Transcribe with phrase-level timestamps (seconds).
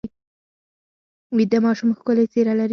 [1.37, 2.69] ویده ماشوم ښکلې څېره لري